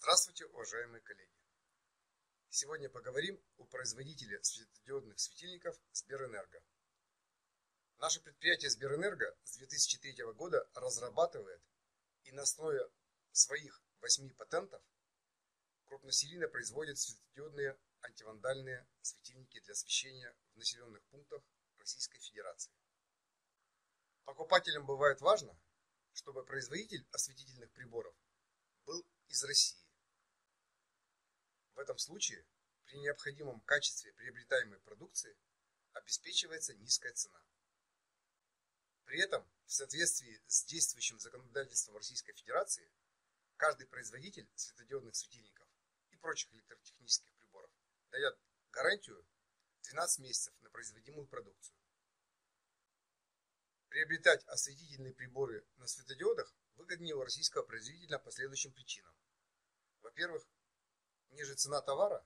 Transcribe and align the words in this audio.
Здравствуйте, 0.00 0.46
уважаемые 0.46 1.00
коллеги! 1.00 1.34
Сегодня 2.50 2.88
поговорим 2.88 3.42
о 3.56 3.64
производителе 3.64 4.40
светодиодных 4.44 5.18
светильников 5.18 5.76
Сберэнерго. 5.90 6.62
Наше 7.98 8.20
предприятие 8.20 8.70
Сберэнерго 8.70 9.36
с 9.42 9.56
2003 9.56 10.22
года 10.34 10.70
разрабатывает 10.74 11.60
и 12.22 12.30
на 12.30 12.42
основе 12.42 12.88
своих 13.32 13.82
восьми 14.00 14.30
патентов 14.30 14.80
крупносерийно 15.86 16.46
производит 16.46 16.96
светодиодные 16.96 17.76
антивандальные 18.02 18.88
светильники 19.02 19.58
для 19.58 19.72
освещения 19.72 20.32
в 20.54 20.58
населенных 20.58 21.02
пунктах 21.06 21.42
Российской 21.78 22.20
Федерации. 22.20 22.72
Покупателям 24.24 24.86
бывает 24.86 25.20
важно, 25.20 25.58
чтобы 26.12 26.44
производитель 26.44 27.04
осветительных 27.10 27.72
приборов 27.72 28.14
был 28.86 29.04
из 29.26 29.42
России. 29.42 29.87
В 31.78 31.80
этом 31.80 31.96
случае 31.96 32.44
при 32.86 32.98
необходимом 32.98 33.60
качестве 33.60 34.12
приобретаемой 34.14 34.80
продукции 34.80 35.38
обеспечивается 35.92 36.74
низкая 36.74 37.12
цена. 37.12 37.40
При 39.04 39.20
этом, 39.20 39.48
в 39.64 39.72
соответствии 39.72 40.42
с 40.48 40.64
действующим 40.64 41.20
законодательством 41.20 41.94
Российской 41.94 42.32
Федерации, 42.32 42.90
каждый 43.58 43.86
производитель 43.86 44.50
светодиодных 44.56 45.14
светильников 45.14 45.68
и 46.10 46.16
прочих 46.16 46.52
электротехнических 46.52 47.32
приборов 47.36 47.70
дает 48.10 48.36
гарантию 48.72 49.24
12 49.82 50.18
месяцев 50.18 50.60
на 50.62 50.70
производимую 50.70 51.28
продукцию. 51.28 51.78
Приобретать 53.86 54.44
осветительные 54.48 55.14
приборы 55.14 55.64
на 55.76 55.86
светодиодах 55.86 56.52
выгоднее 56.74 57.14
у 57.14 57.22
российского 57.22 57.62
производителя 57.62 58.18
по 58.18 58.32
следующим 58.32 58.72
причинам. 58.72 59.14
Во-первых, 60.00 60.44
ниже 61.30 61.54
цена 61.54 61.80
товара. 61.80 62.24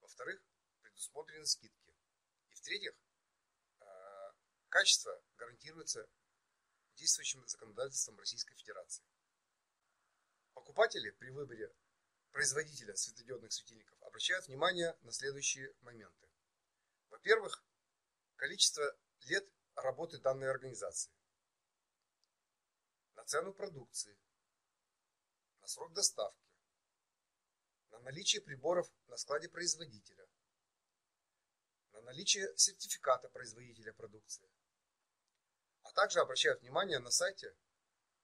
Во-вторых, 0.00 0.42
предусмотрены 0.80 1.46
скидки. 1.46 1.94
И 2.50 2.54
в-третьих, 2.54 2.94
э, 3.80 4.32
качество 4.68 5.22
гарантируется 5.36 6.08
действующим 6.96 7.46
законодательством 7.46 8.18
Российской 8.18 8.54
Федерации. 8.54 9.04
Покупатели 10.52 11.10
при 11.10 11.30
выборе 11.30 11.74
производителя 12.30 12.94
светодиодных 12.96 13.52
светильников 13.52 14.02
обращают 14.02 14.46
внимание 14.46 14.96
на 15.02 15.12
следующие 15.12 15.74
моменты. 15.80 16.28
Во-первых, 17.10 17.64
количество 18.36 18.96
лет 19.22 19.48
работы 19.74 20.18
данной 20.18 20.50
организации, 20.50 21.12
на 23.14 23.24
цену 23.24 23.52
продукции, 23.52 24.18
на 25.60 25.66
срок 25.66 25.92
доставки, 25.92 26.41
на 27.92 28.00
наличие 28.00 28.42
приборов 28.42 28.90
на 29.06 29.16
складе 29.16 29.48
производителя, 29.48 30.26
на 31.92 32.00
наличие 32.02 32.52
сертификата 32.56 33.28
производителя 33.28 33.92
продукции, 33.92 34.48
а 35.82 35.92
также 35.92 36.20
обращают 36.20 36.60
внимание 36.60 36.98
на 36.98 37.10
сайте 37.10 37.54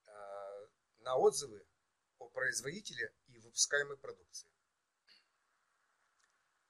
э, 0.07 0.11
на 0.99 1.17
отзывы 1.17 1.65
о 2.19 2.29
производителе 2.29 3.15
и 3.29 3.39
выпускаемой 3.39 3.97
продукции. 3.97 4.51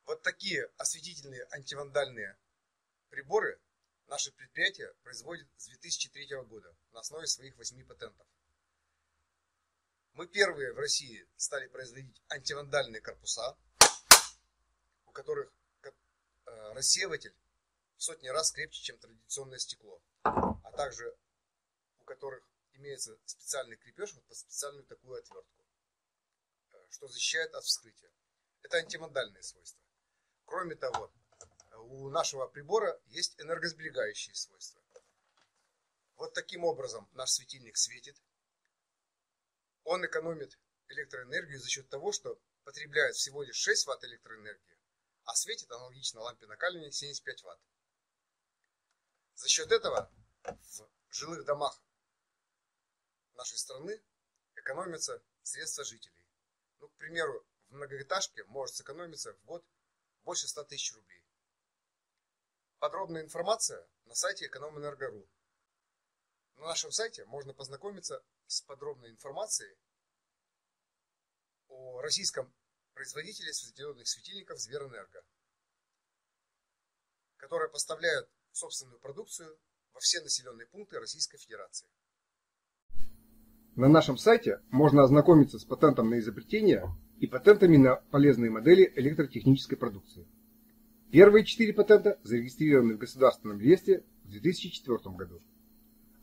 Вот 0.05 0.23
такие 0.23 0.65
осветительные 0.77 1.47
антивандальные 1.51 2.39
приборы 3.09 3.61
Наше 4.09 4.33
предприятие 4.33 4.91
производит 5.03 5.47
с 5.59 5.67
2003 5.67 6.29
года 6.47 6.75
на 6.93 7.01
основе 7.01 7.27
своих 7.27 7.55
восьми 7.59 7.85
патентов. 7.85 8.27
Мы 10.19 10.27
первые 10.27 10.73
в 10.73 10.79
России 10.79 11.25
стали 11.37 11.69
производить 11.69 12.21
антивандальные 12.29 13.01
корпуса, 13.01 13.57
у 15.07 15.13
которых 15.13 15.49
э, 15.85 15.93
рассеиватель 16.73 17.37
в 17.97 18.03
сотни 18.03 18.27
раз 18.27 18.51
крепче, 18.51 18.83
чем 18.83 18.99
традиционное 18.99 19.59
стекло, 19.59 20.03
а 20.25 20.73
также 20.77 21.17
у 22.01 22.03
которых 22.03 22.43
имеется 22.73 23.17
специальный 23.27 23.77
крепеж 23.77 24.13
вот 24.15 24.25
под 24.25 24.37
специальную 24.37 24.85
такую 24.87 25.21
отвертку, 25.21 25.65
э, 26.73 26.87
что 26.91 27.07
защищает 27.07 27.55
от 27.55 27.63
вскрытия. 27.63 28.11
Это 28.63 28.79
антивандальные 28.79 29.45
свойства. 29.45 29.81
Кроме 30.47 30.75
того, 30.75 31.13
у 31.77 32.09
нашего 32.09 32.49
прибора 32.49 33.01
есть 33.07 33.41
энергосберегающие 33.41 34.35
свойства. 34.35 34.83
Вот 36.17 36.35
таким 36.35 36.65
образом 36.65 37.09
наш 37.13 37.31
светильник 37.31 37.77
светит. 37.77 38.21
Он 39.91 40.05
экономит 40.05 40.59
электроэнергию 40.89 41.59
за 41.59 41.67
счет 41.71 41.89
того, 41.89 42.13
что 42.13 42.39
потребляет 42.65 43.17
всего 43.17 43.43
лишь 43.43 43.57
6 43.57 43.87
Вт 43.87 44.05
электроэнергии, 44.05 44.79
а 45.25 45.35
светит 45.35 45.71
аналогично 45.71 46.21
лампе 46.21 46.47
накаливания 46.47 46.91
75 46.91 47.43
Вт. 47.43 47.59
За 49.37 49.49
счет 49.49 49.73
этого 49.73 50.13
в 50.43 50.91
жилых 51.09 51.47
домах 51.47 51.83
нашей 53.33 53.57
страны 53.57 53.99
экономятся 54.57 55.23
средства 55.43 55.85
жителей. 55.85 56.23
Ну, 56.81 56.89
к 56.89 56.97
примеру, 56.97 57.47
в 57.71 57.73
многоэтажке 57.73 58.45
может 58.45 58.77
сэкономиться 58.77 59.33
в 59.33 59.45
год 59.45 59.65
больше 60.25 60.49
100 60.49 60.65
тысяч 60.65 60.93
рублей. 60.93 61.25
Подробная 62.79 63.23
информация 63.23 63.89
на 64.05 64.15
сайте 64.15 64.49
экономэнерго.ру. 64.49 65.27
На 66.57 66.67
нашем 66.67 66.93
сайте 66.93 67.25
можно 67.25 67.55
познакомиться 67.55 68.23
с 68.49 68.63
подробной 68.63 69.11
информацией 69.11 69.77
о 71.69 72.01
российском 72.01 72.53
производителе 72.95 73.53
светодиодных 73.53 74.09
светильников 74.09 74.59
Зверэнерго, 74.59 75.23
которые 77.37 77.71
поставляют 77.71 78.29
собственную 78.53 78.99
продукцию 79.01 79.59
во 79.93 80.01
все 80.01 80.23
населенные 80.23 80.67
пункты 80.67 80.99
Российской 80.99 81.37
Федерации. 81.39 81.89
На 83.77 83.89
нашем 83.89 84.17
сайте 84.17 84.61
можно 84.71 85.05
ознакомиться 85.05 85.59
с 85.59 85.65
патентом 85.65 86.11
на 86.11 86.19
изобретение 86.19 86.89
и 87.21 87.27
патентами 87.27 87.77
на 87.77 87.97
полезные 87.97 88.51
модели 88.51 88.91
электротехнической 88.97 89.77
продукции. 89.77 90.27
Первые 91.13 91.45
четыре 91.45 91.75
патента 91.75 92.19
зарегистрированы 92.25 92.95
в 92.95 92.99
Государственном 92.99 93.61
реестре 93.61 94.05
в 94.25 94.31
2004 94.31 95.15
году, 95.17 95.43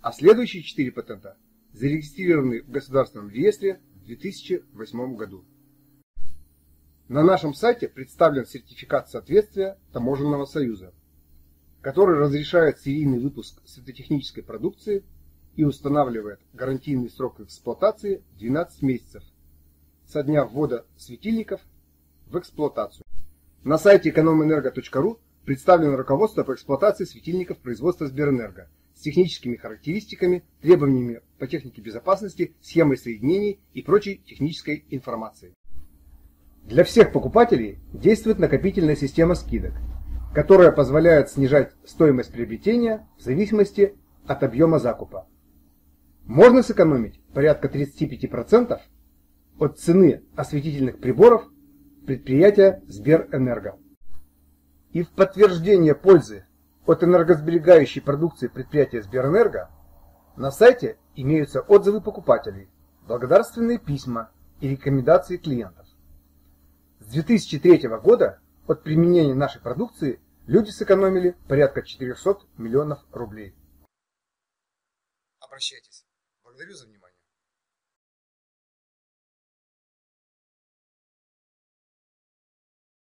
а 0.01 0.11
следующие 0.11 0.63
четыре 0.63 0.91
патента 0.91 1.37
зарегистрированы 1.75 2.61
в 2.61 2.69
Государственном 2.69 3.29
реестре 3.29 3.81
в 3.95 4.05
2008 4.05 5.15
году. 5.15 5.43
На 7.07 7.21
нашем 7.21 7.53
сайте 7.53 7.87
представлен 7.87 8.45
сертификат 8.45 9.09
соответствия 9.09 9.77
Таможенного 9.91 10.45
союза, 10.45 10.93
который 11.81 12.17
разрешает 12.17 12.79
серийный 12.79 13.19
выпуск 13.19 13.61
светотехнической 13.65 14.41
продукции 14.41 15.03
и 15.55 15.65
устанавливает 15.65 16.39
гарантийный 16.53 17.09
срок 17.09 17.41
эксплуатации 17.41 18.23
12 18.37 18.81
месяцев 18.81 19.23
со 20.07 20.23
дня 20.23 20.45
ввода 20.45 20.85
светильников 20.95 21.61
в 22.27 22.39
эксплуатацию. 22.39 23.05
На 23.63 23.77
сайте 23.77 24.09
экономэнерго.ру 24.09 25.19
представлено 25.43 25.97
руководство 25.97 26.43
по 26.43 26.53
эксплуатации 26.53 27.03
светильников 27.03 27.57
производства 27.59 28.07
Сберэнерго 28.07 28.69
с 28.95 29.01
техническими 29.01 29.55
характеристиками, 29.55 30.43
требованиями 30.61 31.21
по 31.37 31.47
технике 31.47 31.81
безопасности, 31.81 32.55
схемой 32.61 32.97
соединений 32.97 33.59
и 33.73 33.81
прочей 33.81 34.21
технической 34.25 34.85
информацией. 34.89 35.53
Для 36.63 36.83
всех 36.83 37.11
покупателей 37.11 37.77
действует 37.93 38.39
накопительная 38.39 38.95
система 38.95 39.35
скидок, 39.35 39.73
которая 40.33 40.71
позволяет 40.71 41.29
снижать 41.29 41.73
стоимость 41.85 42.31
приобретения 42.31 43.07
в 43.17 43.21
зависимости 43.21 43.95
от 44.25 44.41
объема 44.43 44.79
закупа. 44.79 45.27
Можно 46.23 46.63
сэкономить 46.63 47.21
порядка 47.33 47.67
35% 47.67 48.79
от 49.59 49.79
цены 49.79 50.23
осветительных 50.35 50.99
приборов 50.99 51.47
предприятия 52.07 52.81
Сберэнерго. 52.87 53.77
И 54.91 55.03
в 55.03 55.09
подтверждение 55.09 55.93
пользы 55.93 56.45
от 56.85 57.03
энергосберегающей 57.03 58.01
продукции 58.01 58.47
предприятия 58.47 59.01
Сберэнерго 59.01 59.69
на 60.35 60.51
сайте 60.51 60.97
имеются 61.15 61.61
отзывы 61.61 62.01
покупателей, 62.01 62.69
благодарственные 63.07 63.79
письма 63.79 64.31
и 64.59 64.67
рекомендации 64.67 65.37
клиентов. 65.37 65.87
С 66.99 67.07
2003 67.07 67.87
года 68.03 68.39
от 68.67 68.83
применения 68.83 69.33
нашей 69.33 69.61
продукции 69.61 70.19
люди 70.47 70.69
сэкономили 70.69 71.35
порядка 71.47 71.81
400 71.81 72.39
миллионов 72.57 72.99
рублей. 73.11 73.55
Обращайтесь. 75.39 76.05
Благодарю 76.43 76.73
за 76.73 76.87
внимание. 76.87 77.14